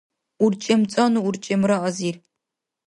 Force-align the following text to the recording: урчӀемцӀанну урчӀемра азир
урчӀемцӀанну 0.43 1.19
урчӀемра 1.27 1.75
азир 1.87 2.15